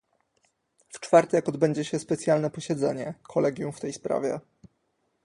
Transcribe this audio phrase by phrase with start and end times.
[0.89, 4.39] W czwartek odbędzie się specjalne posiedzenie kolegium w tej sprawie